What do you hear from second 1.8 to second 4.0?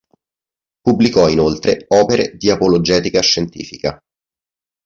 opere di apologetica scientifica.